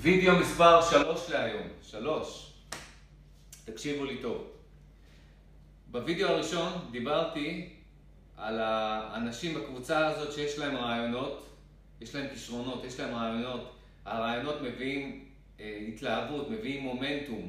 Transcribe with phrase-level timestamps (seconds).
[0.00, 2.52] וידאו מספר 3 להיום, 3.
[3.64, 4.46] תקשיבו לי טוב.
[5.90, 7.68] בווידאו הראשון דיברתי
[8.36, 11.46] על האנשים בקבוצה הזאת שיש להם רעיונות,
[12.00, 13.76] יש להם כישרונות, יש להם רעיונות.
[14.04, 15.24] הרעיונות מביאים
[15.60, 17.48] אה, התלהבות, מביאים מומנטום,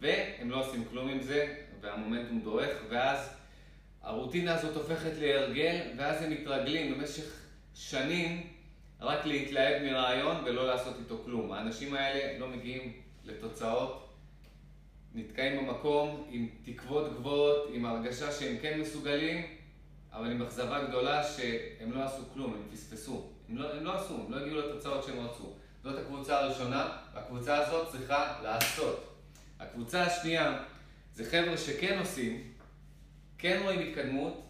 [0.00, 3.30] והם לא עושים כלום עם זה, והמומנטום דועך, ואז
[4.02, 7.24] הרוטינה הזאת הופכת להרגל, ואז הם מתרגלים במשך
[7.74, 8.46] שנים
[9.00, 11.52] רק להתלהב מרעיון ולא לעשות איתו כלום.
[11.52, 12.92] האנשים האלה לא מגיעים
[13.24, 14.14] לתוצאות,
[15.14, 19.46] נתקעים במקום עם תקוות גבוהות, עם הרגשה שהם כן מסוגלים,
[20.12, 23.30] אבל עם אכזבה גדולה שהם לא עשו כלום, הם פספסו.
[23.48, 25.54] הם לא, הם לא עשו, הם לא הגיעו לתוצאות שהם רצו.
[25.82, 29.18] זאת הקבוצה הראשונה, והקבוצה הזאת צריכה לעשות.
[29.60, 30.62] הקבוצה השנייה
[31.14, 32.52] זה חבר'ה שכן עושים,
[33.38, 34.49] כן רואים התקדמות,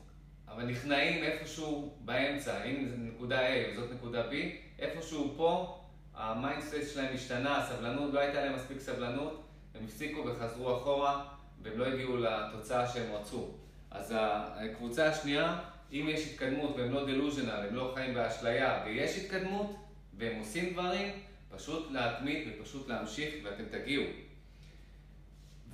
[0.61, 4.35] אבל נכנעים איפשהו באמצע, אם זה נקודה A וזאת נקודה B,
[4.79, 5.81] איפשהו פה
[6.15, 11.25] ה mindset שלהם השתנה, הסבלנות, לא הייתה להם מספיק סבלנות, הם הפסיקו וחזרו אחורה,
[11.63, 13.51] והם לא הגיעו לתוצאה שהם רצו.
[13.91, 15.59] אז הקבוצה השנייה,
[15.93, 19.77] אם יש התקדמות והם לא delusional, הם לא חיים באשליה, ויש התקדמות,
[20.19, 21.09] והם עושים דברים,
[21.57, 24.05] פשוט להתמיד ופשוט להמשיך ואתם תגיעו.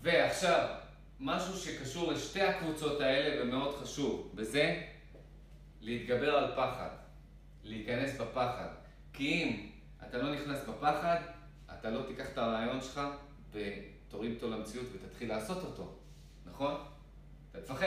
[0.03, 0.69] ועכשיו,
[1.21, 4.83] משהו שקשור לשתי הקבוצות האלה ומאוד חשוב, וזה
[5.81, 6.89] להתגבר על פחד,
[7.63, 8.69] להיכנס בפחד.
[9.13, 9.71] כי אם
[10.09, 11.17] אתה לא נכנס בפחד,
[11.73, 13.01] אתה לא תיקח את הרעיון שלך
[13.53, 15.99] ותוריד אותו למציאות ותתחיל לעשות אותו,
[16.47, 16.75] נכון?
[17.51, 17.87] אתה תפחד.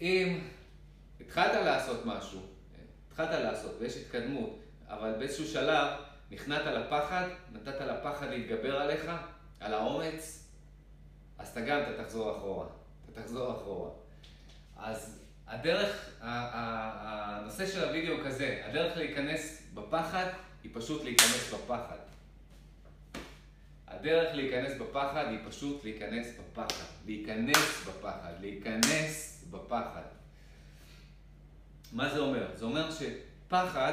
[0.00, 0.40] אם
[1.20, 2.40] התחלת לעשות משהו,
[3.06, 5.88] התחלת לעשות ויש התקדמות, אבל באיזשהו שלב
[6.30, 9.10] נכנעת לפחד, נתת לפחד להתגבר עליך,
[9.60, 10.47] על האומץ,
[11.38, 12.66] אז אתה גם אתה תחזור אחורה.
[13.04, 13.90] אתה תחזור אחורה.
[14.76, 20.26] אז הדרך, הנושא של הוידאו כזה, הדרך להיכנס בפחד
[20.62, 21.98] היא פשוט להיכנס בפחד.
[23.86, 26.84] הדרך להיכנס בפחד היא פשוט להיכנס בפחד.
[27.06, 30.02] להיכנס בפחד, להיכנס בפחד.
[31.92, 32.56] מה זה אומר?
[32.56, 33.92] זה אומר שפחד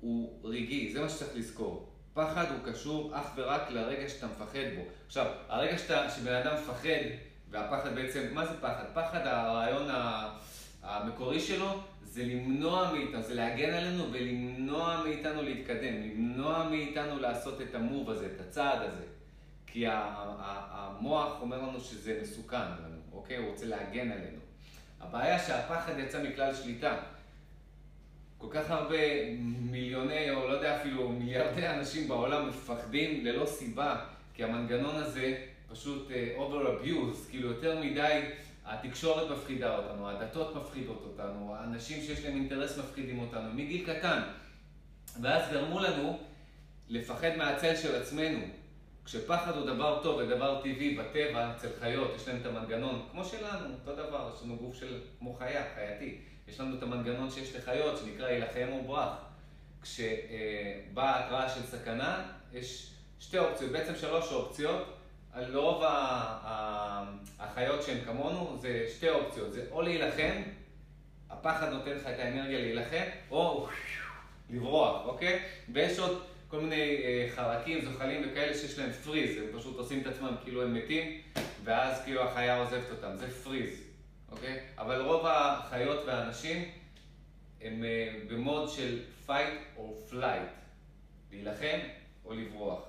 [0.00, 1.95] הוא רגעי, זה מה שצריך לזכור.
[2.16, 4.82] פחד הוא קשור אך ורק לרגע שאתה מפחד בו.
[5.06, 7.04] עכשיו, הרגע שאתה, שבן אדם מפחד,
[7.50, 8.84] והפחד בעצם, מה זה פחד?
[8.94, 9.88] פחד, הרעיון
[10.82, 17.74] המקורי שלו, זה למנוע מאיתנו, זה להגן עלינו ולמנוע מאיתנו להתקדם, למנוע מאיתנו לעשות את
[17.74, 19.04] המוב הזה, את הצעד הזה.
[19.66, 23.36] כי המוח אומר לנו שזה מסוכן לנו, אוקיי?
[23.36, 24.38] הוא רוצה להגן עלינו.
[25.00, 26.96] הבעיה שהפחד יצא מכלל שליטה.
[28.38, 33.96] כל כך הרבה מיליוני, או לא יודע אפילו מיליארדי אנשים בעולם מפחדים ללא סיבה,
[34.34, 35.36] כי המנגנון הזה
[35.68, 38.20] פשוט uh, over abuse, כאילו יותר מדי
[38.64, 44.20] התקשורת מפחידה אותנו, הדתות מפחידות אותנו, האנשים שיש להם אינטרס מפחידים אותנו, מגיל קטן.
[45.22, 46.18] ואז גרמו לנו
[46.88, 48.40] לפחד מהצל של עצמנו.
[49.04, 53.74] כשפחד הוא דבר טוב ודבר טבעי בטבע, אצל חיות, יש להם את המנגנון, כמו שלנו,
[53.74, 56.18] אותו דבר, יש לנו גוף של, כמו חיה, חייתי.
[56.48, 59.16] יש לנו את המנגנון שיש לחיות, שנקרא יילחם או ברח.
[59.82, 62.90] כשבאה התראה של סכנה, יש
[63.20, 64.96] שתי אופציות, בעצם שלוש אופציות.
[65.36, 65.82] לרוב
[67.38, 69.52] החיות שהן כמונו, זה שתי אופציות.
[69.52, 70.42] זה או להילחם,
[71.30, 73.68] הפחד נותן לך את האנרגיה להילחם, או
[74.50, 75.42] לברוח, אוקיי?
[75.72, 80.06] ויש עוד כל מיני אה, חרקים, זוחלים וכאלה שיש להם פריז, הם פשוט עושים את
[80.06, 81.20] עצמם כאילו הם מתים,
[81.64, 83.85] ואז כאילו החיה עוזבת אותם, זה פריז.
[84.30, 84.60] אוקיי?
[84.78, 86.68] אבל רוב החיות והאנשים
[87.60, 90.50] הם אה, במוד של fight or flight,
[91.32, 91.78] להילחם
[92.24, 92.82] או לברוח.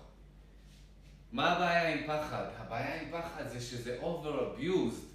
[1.32, 2.44] מה הבעיה עם פחד?
[2.58, 5.08] הבעיה עם פחד זה שזה over abused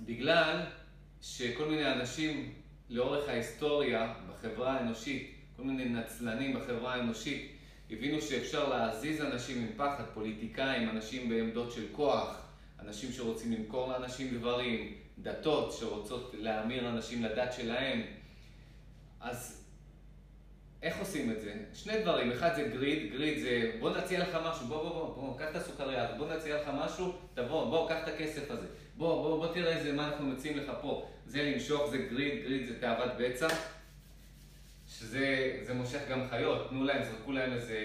[0.00, 0.60] בגלל
[1.22, 2.52] שכל מיני אנשים
[2.88, 7.52] לאורך ההיסטוריה בחברה האנושית, כל מיני נצלנים בחברה האנושית,
[7.90, 12.45] הבינו שאפשר להזיז אנשים עם פחד, פוליטיקאים, אנשים בעמדות של כוח,
[12.80, 18.02] אנשים שרוצים למכור לאנשים דברים, דתות שרוצות להמיר אנשים לדת שלהם.
[19.20, 19.66] אז
[20.82, 21.54] איך עושים את זה?
[21.74, 25.38] שני דברים, אחד זה גריד, גריד זה בוא נציע לך משהו, בוא בוא בוא, בוא
[25.38, 29.46] קח את הסוכריה, בוא נציע לך משהו, תבוא, בוא קח את הכסף הזה, בוא בוא
[29.46, 33.10] בוא תראה איזה מה אנחנו מציעים לך פה, זה למשוך, זה גריד, גריד זה תאוות
[33.18, 33.48] בצע,
[34.88, 37.78] שזה מושך גם חיות, תנו להם, זרקו להם איזה,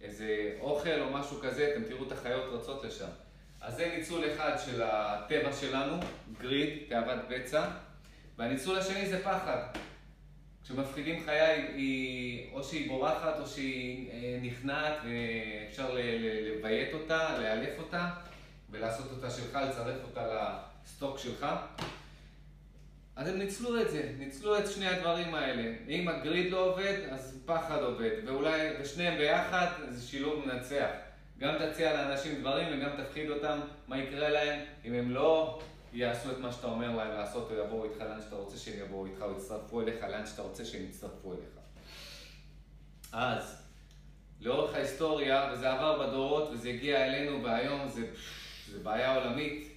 [0.00, 3.08] איזה אוכל או משהו כזה, אתם תראו את החיות רצות לשם.
[3.66, 5.96] אז זה ניצול אחד של הטבע שלנו,
[6.40, 7.68] גריד, תאוות בצע,
[8.38, 9.62] והניצול השני זה פחד.
[10.64, 18.08] כשמפחידים חיה היא או שהיא בורחת או שהיא אה, נכנעת ואפשר לביית אותה, לאלף אותה
[18.70, 20.52] ולעשות אותה שלך, לצרף אותה
[20.84, 21.46] לסטוק שלך.
[23.16, 25.72] אז הם ניצלו את זה, ניצלו את שני הדברים האלה.
[25.88, 31.05] אם הגריד לא עובד, אז פחד עובד, ואולי, ושניהם ביחד, זה שילוב מנצח.
[31.38, 35.60] גם תציע לאנשים דברים וגם תפחיד אותם מה יקרה להם אם הם לא
[35.92, 39.06] יעשו את מה שאתה אומר להם לעשות, או יבואו איתך לאן שאתה רוצה שהם יבואו
[39.06, 41.56] איתך, או יצטרפו אליך לאן שאתה רוצה שהם יצטרפו אליך.
[43.12, 43.62] אז,
[44.40, 48.06] לאורך ההיסטוריה, וזה עבר בדורות, וזה הגיע אלינו, והיום זה,
[48.72, 49.68] זה בעיה עולמית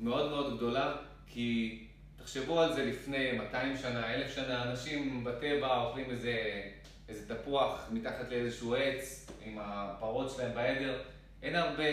[0.00, 1.82] מאוד מאוד גדולה, כי
[2.16, 6.62] תחשבו על זה לפני 200 שנה, 1,000 שנה, אנשים בטבע אוכלים איזה,
[7.08, 10.98] איזה תפוח מתחת לאיזשהו עץ עם הפרות שלהם בעדר.
[11.42, 11.84] אין הרבה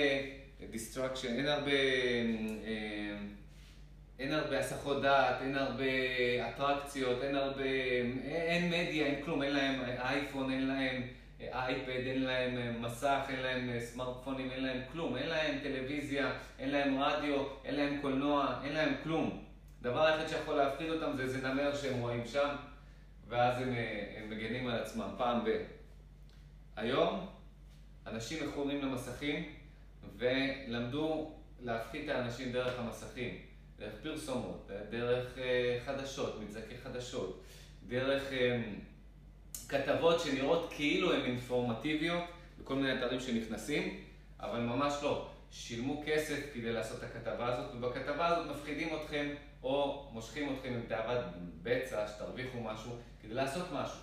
[0.73, 3.17] destruction, אין הרבה, אה,
[4.19, 5.83] אין הרבה הסחות דעת, אין הרבה
[6.49, 7.63] אטרקציות, אין הרבה,
[8.23, 11.01] אין מדיה, אין כלום, אין להם אייפון, אין להם
[11.41, 17.01] אייפד, אין להם מסך, אין להם סמארטפונים, אין להם כלום, אין להם טלוויזיה, אין להם
[17.01, 19.43] רדיו, אין להם קולנוע, אין להם כלום.
[19.81, 22.55] הדבר היחיד שיכול להפחיד אותם זה איזה נמר שהם רואים שם,
[23.33, 25.49] ואז הם, אה, הם מגנים על עצמם, פעם ב...
[26.75, 27.27] היום
[28.07, 29.53] אנשים מכורים למסכים
[30.17, 33.37] ולמדו להפחית את האנשים דרך המסכים,
[33.79, 37.43] דרך פרסומות, דרך אה, חדשות, מבזקי חדשות,
[37.87, 38.61] דרך אה,
[39.69, 42.23] כתבות שנראות כאילו הן אינפורמטיביות
[42.61, 44.03] בכל מיני אתרים שנכנסים,
[44.39, 45.29] אבל ממש לא.
[45.51, 49.29] שילמו כסף כדי לעשות את הכתבה הזאת, ובכתבה הזאת מפחידים אתכם
[49.63, 51.25] או מושכים אתכם עם תאוות
[51.63, 52.91] בצע, שתרוויחו משהו,
[53.23, 53.99] כדי לעשות משהו.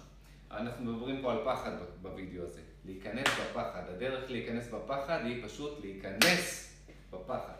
[0.50, 1.70] אנחנו מדברים פה על פחד
[2.02, 2.60] בווידאו הזה.
[2.84, 3.82] להיכנס בפחד.
[3.88, 6.74] הדרך להיכנס בפחד היא פשוט להיכנס
[7.10, 7.54] בפחד.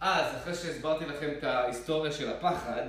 [0.00, 2.82] אז, אחרי שהסברתי לכם את ההיסטוריה של הפחד,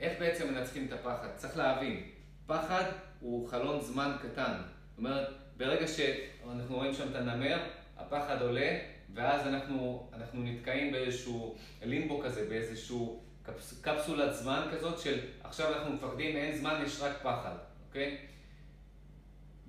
[0.00, 1.28] איך בעצם מנצחים את הפחד?
[1.36, 2.02] צריך להבין,
[2.46, 2.84] פחד
[3.20, 4.52] הוא חלון זמן קטן.
[4.90, 7.58] זאת אומרת, ברגע שאנחנו רואים שם את הנמר,
[7.96, 8.78] הפחד עולה,
[9.14, 15.92] ואז אנחנו, אנחנו נתקעים באיזשהו לימבו כזה, באיזשהו קפס, קפסולת זמן כזאת של עכשיו אנחנו
[15.92, 17.54] מפחדים, אין זמן, יש רק פחד,
[17.88, 18.18] אוקיי?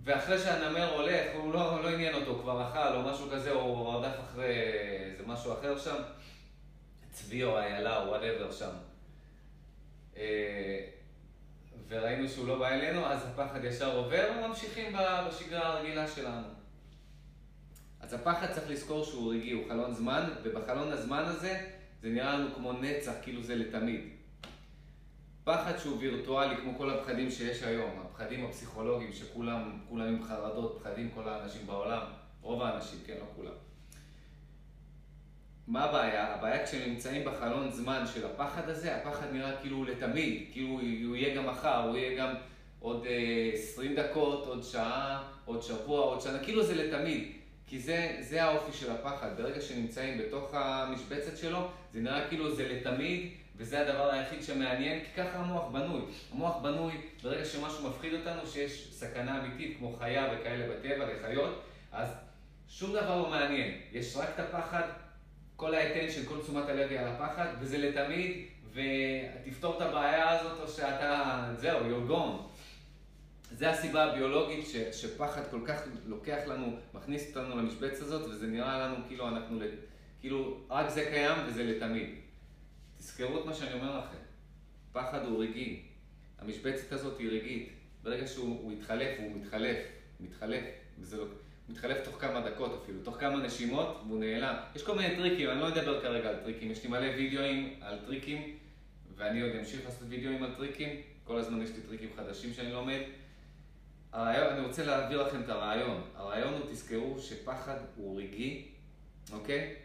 [0.04, 4.20] ואחרי שהנמר הולך, הוא לא, לא עניין אותו, כבר אכל או משהו כזה, או רדף
[4.20, 4.54] אחרי
[5.12, 5.96] איזה משהו אחר שם,
[7.12, 8.72] צבי או איילה או whatever שם.
[10.18, 10.80] אה,
[11.88, 14.96] וראינו שהוא לא בא אלינו, אז הפחד ישר עובר וממשיכים
[15.28, 16.48] בשגרה הרגילה שלנו.
[18.00, 22.56] אז הפחד צריך לזכור שהוא רגעי, הוא חלון זמן, ובחלון הזמן הזה זה נראה לנו
[22.56, 24.02] כמו נצח, כאילו זה לתמיד.
[25.44, 31.10] פחד שהוא וירטואלי, כמו כל הפחדים שיש היום, הפחדים הפסיכולוגיים שכולם, כולם עם חרדות, פחדים
[31.16, 32.02] כל האנשים בעולם,
[32.42, 33.54] רוב האנשים, כן, לא כולם.
[35.68, 36.34] מה הבעיה?
[36.34, 41.46] הבעיה כשנמצאים בחלון זמן של הפחד הזה, הפחד נראה כאילו לתמיד, כאילו הוא יהיה גם
[41.46, 42.36] מחר, הוא יהיה גם
[42.80, 47.35] עוד אה, 20 דקות, עוד שעה, עוד שבוע, עוד שנה, כאילו זה לתמיד.
[47.68, 52.68] כי זה, זה האופי של הפחד, ברגע שנמצאים בתוך המשבצת שלו, זה נראה כאילו זה
[52.70, 56.02] לתמיד, וזה הדבר היחיד שמעניין, כי ככה המוח בנוי.
[56.34, 62.10] המוח בנוי ברגע שמשהו מפחיד אותנו, שיש סכנה אמיתית כמו חיה וכאלה בטבע, לחיות, אז
[62.70, 63.78] שום דבר לא מעניין.
[63.92, 64.84] יש רק את הפחד,
[65.56, 70.68] כל האטנשן, כל תשומת הלב היא על הפחד, וזה לתמיד, ותפתור את הבעיה הזאת, או
[70.68, 72.55] שאתה, זהו, you're gone.
[73.58, 78.80] זה הסיבה הביולוגית ש, שפחד כל כך לוקח לנו, מכניס אותנו למשבצת הזאת, וזה נראה
[78.80, 79.60] לנו כאילו אנחנו,
[80.22, 82.10] כאילו רק זה קיים וזה לתמיד.
[82.98, 84.18] תזכרו את מה שאני אומר לכם,
[84.92, 85.82] פחד הוא רגעי,
[86.40, 87.70] המשבצת הזאת היא רגעית,
[88.04, 89.78] ברגע שהוא יתחלף, הוא מתחלף,
[90.20, 90.64] מתחלף,
[91.00, 91.26] וזה לא...
[91.70, 94.56] מתחלף תוך כמה דקות אפילו, תוך כמה נשימות, והוא נעלם.
[94.76, 98.00] יש כל מיני טריקים, אני לא אדבר כרגע על טריקים, יש לי מלא וידאוים על
[98.06, 98.58] טריקים,
[99.16, 100.90] ואני עוד אמשיך לעשות וידאוים על טריקים,
[101.24, 103.02] כל הזמן יש לי טריקים חדשים שאני לומד.
[104.16, 106.02] הרעיון, אני רוצה להעביר לכם את הרעיון.
[106.16, 108.68] הרעיון הוא, תזכרו שפחד הוא רגעי,
[109.32, 109.76] אוקיי?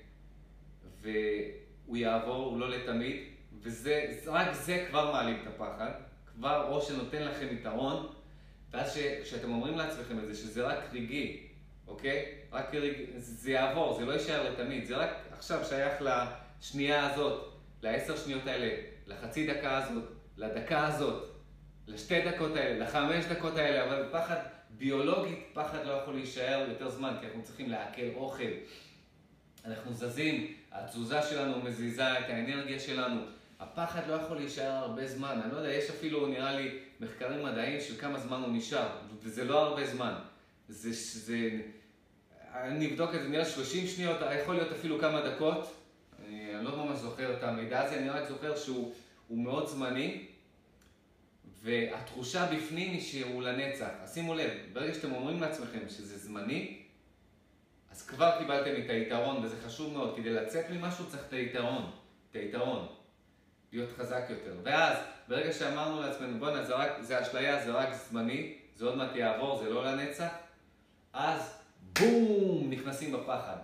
[1.01, 3.17] והוא יעבור, הוא לא לתמיד,
[3.63, 5.91] וזה, רק זה כבר מעלים את הפחד,
[6.35, 8.13] כבר או שנותן לכם יתרון,
[8.71, 11.47] ואז כשאתם אומרים לעצמכם את זה, שזה רק רגעי,
[11.87, 12.35] אוקיי?
[12.53, 18.17] רק רגעי, זה יעבור, זה לא יישאר לתמיד, זה רק עכשיו שייך לשנייה הזאת, לעשר
[18.17, 20.05] שניות האלה, לחצי דקה הזאת,
[20.37, 21.30] לדקה הזאת.
[21.95, 24.37] לשתי דקות האלה, לחמש דקות האלה, אבל פחד
[24.71, 28.53] ביולוגית, פחד לא יכול להישאר יותר זמן, כי אנחנו צריכים לעכל אוכל.
[29.65, 33.21] אנחנו זזים, התזוזה שלנו מזיזה את האנרגיה שלנו.
[33.61, 35.41] הפחד לא יכול להישאר הרבה זמן.
[35.45, 38.89] אני לא יודע, יש אפילו, נראה לי, מחקרים מדעיים של כמה זמן הוא נשאר,
[39.23, 40.15] וזה לא הרבה זמן.
[40.69, 41.51] זה, זה,
[42.55, 45.75] אני אבדוק את זה, נראה 30 שניות, יכול להיות אפילו כמה דקות.
[46.27, 48.93] אני, אני לא ממש זוכר את המידע הזה, אני רק זוכר שהוא
[49.31, 50.27] מאוד זמני.
[51.63, 53.91] והתחושה בפנים היא שהוא לנצח.
[54.03, 56.83] אז שימו לב, ברגע שאתם אומרים לעצמכם שזה זמני,
[57.91, 60.17] אז כבר קיבלתם את היתרון, וזה חשוב מאוד.
[60.17, 61.91] כדי לצאת ממשהו צריך את היתרון.
[62.31, 62.87] את היתרון.
[63.73, 64.55] להיות חזק יותר.
[64.63, 64.97] ואז,
[65.29, 69.59] ברגע שאמרנו לעצמנו, בואנה, זה, רק, זה אשליה, זה רק זמני, זה עוד מעט יעבור,
[69.63, 70.31] זה לא לנצח,
[71.13, 71.55] אז
[72.01, 73.57] בום, נכנסים בפחד.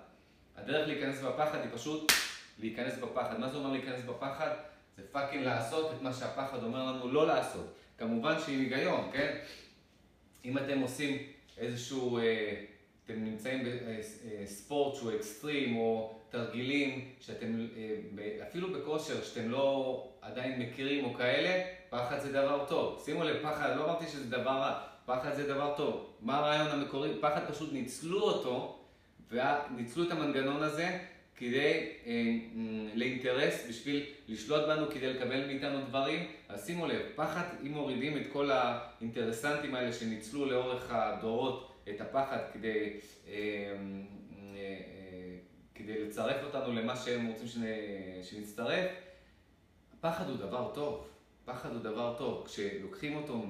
[0.56, 2.12] הדרך להיכנס בפחד היא פשוט
[2.58, 3.40] להיכנס בפחד.
[3.40, 4.50] מה זה אומר להיכנס בפחד?
[4.96, 7.74] זה פאקינג לעשות את מה שהפחד אומר לנו לא לעשות.
[7.98, 9.38] כמובן שעם היגיון, כן?
[10.44, 11.18] אם אתם עושים
[11.58, 12.54] איזשהו, אה,
[13.04, 13.64] אתם נמצאים
[14.44, 21.14] בספורט אה, שהוא אקסטרים, או תרגילים שאתם, אה, אפילו בכושר, שאתם לא עדיין מכירים או
[21.14, 23.02] כאלה, פחד זה דבר טוב.
[23.04, 26.12] שימו לב, פחד, לא אמרתי שזה דבר רע, פחד זה דבר טוב.
[26.20, 27.10] מה הרעיון המקורי?
[27.20, 28.78] פחד פשוט ניצלו אותו,
[29.30, 30.98] וניצלו את המנגנון הזה
[31.36, 32.36] כדי אה,
[32.94, 36.26] לאינטרס, בשביל לשלוט בנו, כדי לקבל מאיתנו דברים.
[36.48, 42.38] אז שימו לב, פחד, אם מורידים את כל האינטרסנטים האלה שניצלו לאורך הדורות את הפחד
[42.52, 42.92] כדי,
[43.28, 43.32] אה,
[44.56, 44.76] אה,
[45.74, 47.62] כדי לצרף אותנו למה שהם רוצים
[48.22, 48.90] שנצטרף,
[50.00, 51.06] פחד הוא דבר טוב.
[51.44, 52.46] פחד הוא דבר טוב.
[52.46, 53.44] כשלוקחים אותו,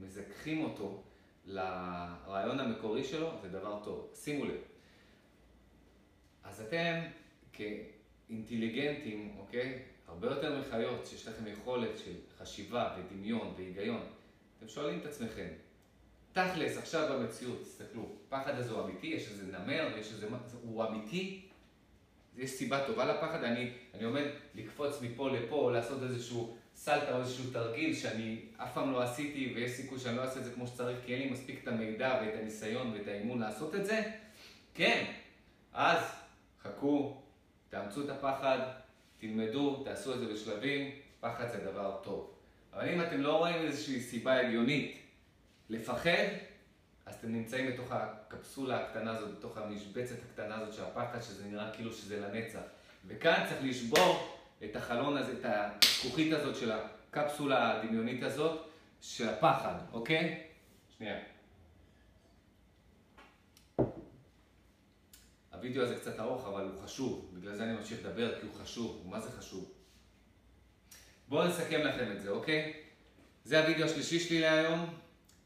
[0.00, 1.02] מזכחים אותו
[1.46, 4.10] לרעיון המקורי שלו, זה דבר טוב.
[4.14, 4.60] שימו לב.
[6.44, 7.00] אז אתם
[7.52, 9.78] כאינטליגנטים, אוקיי?
[10.08, 14.02] הרבה יותר מחיות שיש לכם יכולת של חשיבה ודמיון והיגיון.
[14.58, 15.48] אתם שואלים את עצמכם,
[16.32, 20.28] תכלס, עכשיו במציאות, תסתכלו, פחד הזה הוא אמיתי, יש איזה נמר, יש איזה...
[20.62, 21.40] הוא אמיתי?
[22.36, 23.44] יש סיבה טובה לפחד?
[23.44, 28.74] אני, אני עומד לקפוץ מפה לפה, או לעשות איזשהו סלטה או איזשהו תרגיל שאני אף
[28.74, 31.30] פעם לא עשיתי, ויש סיכוי שאני לא אעשה את זה כמו שצריך, כי אין לי
[31.30, 34.02] מספיק את המידע ואת הניסיון ואת האימון לעשות את זה?
[34.74, 35.12] כן.
[35.72, 35.98] אז
[36.62, 37.19] חכו,
[37.70, 38.58] תאמצו את הפחד,
[39.18, 42.30] תלמדו, תעשו את זה בשלבים, פחד זה דבר טוב.
[42.72, 44.98] אבל אם אתם לא רואים איזושהי סיבה הגיונית
[45.68, 46.26] לפחד,
[47.06, 51.70] אז אתם נמצאים בתוך הקפסולה הקטנה הזאת, בתוך המשבצת הקטנה הזאת של הפחד, שזה נראה
[51.70, 52.60] כאילו שזה לנצח.
[53.06, 58.66] וכאן צריך לשבור את החלון הזה, את הזכוכית הזאת של הקפסולה הדמיונית הזאת,
[59.00, 60.42] של הפחד, אוקיי?
[60.98, 61.18] שנייה.
[65.60, 67.30] הווידאו הזה קצת ארוך, אבל הוא חשוב.
[67.34, 69.06] בגלל זה אני ממשיך לדבר, כי הוא חשוב.
[69.10, 69.72] מה זה חשוב?
[71.28, 72.72] בואו נסכם לכם את זה, אוקיי?
[73.44, 74.86] זה הווידאו השלישי שלי להיום.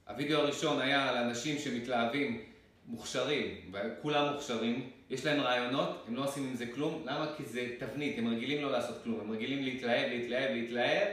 [0.08, 2.44] הווידאו הראשון היה על אנשים שמתלהבים,
[2.86, 7.02] מוכשרים, וכולם מוכשרים, יש להם רעיונות, הם לא עושים עם זה כלום.
[7.06, 7.34] למה?
[7.36, 9.20] כי זה תבנית, הם רגילים לא לעשות כלום.
[9.20, 11.08] הם רגילים להתלהב, להתלהב, להתלהב,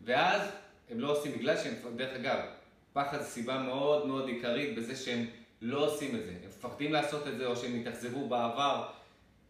[0.00, 0.42] ואז
[0.90, 2.38] הם לא עושים בגלל שהם, דרך אגב,
[2.92, 5.26] פחד זה סיבה מאוד מאוד עיקרית בזה שהם
[5.62, 6.47] לא עושים את זה.
[6.58, 8.86] מפחדים לעשות את זה או שהם התאכזבו בעבר.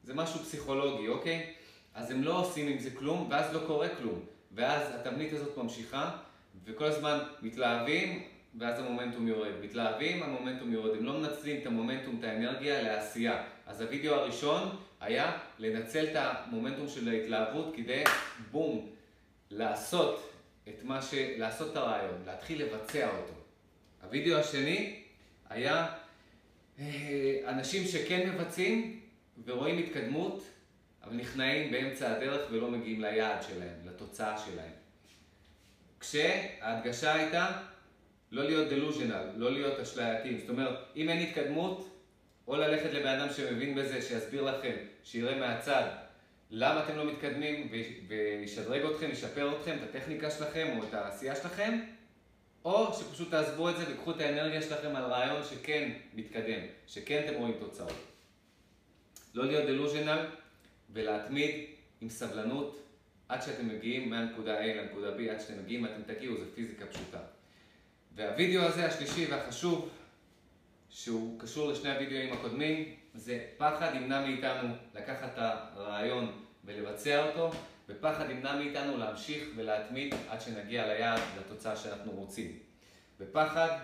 [0.05, 1.53] זה משהו פסיכולוגי, אוקיי?
[1.95, 4.21] אז הם לא עושים עם זה כלום, ואז לא קורה כלום.
[4.53, 6.11] ואז התבנית הזאת ממשיכה,
[6.65, 8.23] וכל הזמן מתלהבים,
[8.59, 9.53] ואז המומנטום יורד.
[9.63, 10.97] מתלהבים, המומנטום יורד.
[10.97, 13.45] הם לא מנצלים את המומנטום, את האנרגיה, לעשייה.
[13.67, 18.05] אז הווידאו הראשון היה לנצל את המומנטום של ההתלהבות כדי,
[18.51, 18.87] בום,
[19.51, 20.31] לעשות
[20.69, 21.15] את מה ש...
[21.15, 23.33] לעשות את הרעיון, להתחיל לבצע אותו.
[24.03, 25.03] הווידאו השני
[25.49, 25.87] היה
[27.47, 29.01] אנשים שכן מבצעים
[29.45, 30.45] ורואים התקדמות,
[31.05, 34.73] אבל נכנעים באמצע הדרך ולא מגיעים ליעד שלהם, לתוצאה שלהם.
[36.01, 37.63] כשההדגשה הייתה
[38.33, 40.39] לא להיות דלוז'נל, לא להיות אשלייתיים.
[40.39, 41.95] זאת אומרת, אם אין התקדמות,
[42.49, 45.85] או ללכת לבן אדם שמבין בזה, שיסביר לכם, שיראה מהצד
[46.51, 47.69] למה אתם לא מתקדמים
[48.09, 51.79] וישדרג אתכם, ישפר אתכם, את הטכניקה שלכם או את העשייה שלכם,
[52.65, 57.35] או שפשוט תעזבו את זה וקחו את האנרגיה שלכם על רעיון שכן מתקדם, שכן אתם
[57.35, 57.93] רואים תוצאות.
[59.35, 60.27] לא להיות דלוז'נל
[60.93, 61.65] ולהתמיד
[62.01, 62.79] עם סבלנות
[63.29, 67.19] עד שאתם מגיעים מהנקודה A לנקודה B, עד שאתם מגיעים, אתם תגיעו, זה פיזיקה פשוטה.
[68.15, 69.91] והווידאו הזה, השלישי והחשוב,
[70.91, 77.51] שהוא קשור לשני הווידאוים הקודמים, זה פחד ימנע מאיתנו לקחת את הרעיון ולבצע אותו,
[77.89, 82.59] ופחד ימנע מאיתנו להמשיך ולהתמיד עד שנגיע ליעד, לתוצאה שאנחנו רוצים.
[83.21, 83.79] ופחד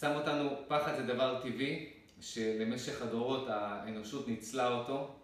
[0.00, 5.14] שם אותנו, פחד זה דבר טבעי, שלמשך הדורות האנושות ניצלה אותו,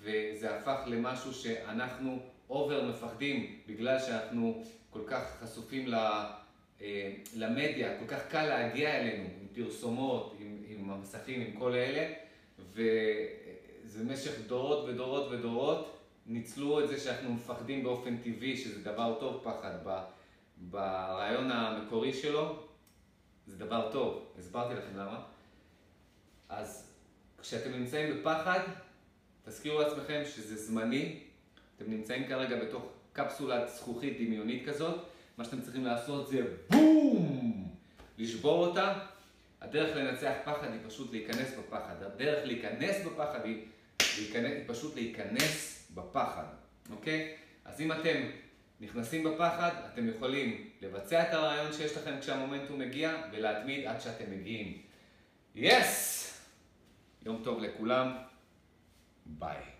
[0.00, 2.18] וזה הפך למשהו שאנחנו
[2.50, 9.46] אובר מפחדים בגלל שאנחנו כל כך חשופים אה, למדיה, כל כך קל להגיע אלינו עם
[9.54, 12.12] פרסומות, עם, עם המסכים, עם כל אלה,
[12.72, 15.95] וזה במשך דורות ודורות ודורות
[16.26, 19.70] ניצלו את זה שאנחנו מפחדים באופן טבעי, שזה דבר טוב פחד,
[20.56, 22.66] ברעיון המקורי שלו,
[23.46, 25.22] זה דבר טוב, הסברתי לכם למה.
[26.48, 26.90] אז
[27.42, 28.60] כשאתם נמצאים בפחד,
[29.44, 31.20] תזכירו לעצמכם שזה זמני,
[31.76, 35.00] אתם נמצאים כרגע בתוך קפסולת זכוכית דמיונית כזאת,
[35.38, 36.40] מה שאתם צריכים לעשות זה
[36.70, 37.68] בום!
[38.18, 38.98] לשבור אותה.
[39.60, 42.02] הדרך לנצח פחד היא פשוט להיכנס בפחד.
[42.02, 43.64] הדרך להיכנס בפחד היא,
[44.18, 46.46] להיכנס, היא פשוט להיכנס בפחד,
[46.90, 47.36] אוקיי?
[47.64, 48.16] אז אם אתם
[48.80, 54.82] נכנסים בפחד, אתם יכולים לבצע את הרעיון שיש לכם כשהמומנטום מגיע, ולהתמיד עד שאתם מגיעים.
[55.54, 56.22] יס!
[57.22, 57.26] Yes!
[57.26, 58.16] יום טוב לכולם,
[59.26, 59.75] ביי.